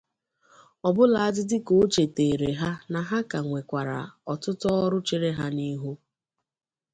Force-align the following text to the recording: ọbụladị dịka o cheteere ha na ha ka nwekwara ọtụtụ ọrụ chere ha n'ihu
ọbụladị 0.87 1.41
dịka 1.49 1.73
o 1.83 1.85
cheteere 1.93 2.49
ha 2.61 2.71
na 2.91 2.99
ha 3.09 3.17
ka 3.31 3.39
nwekwara 3.45 3.99
ọtụtụ 4.31 4.67
ọrụ 4.83 4.97
chere 5.07 5.29
ha 5.37 5.45
n'ihu 5.55 5.91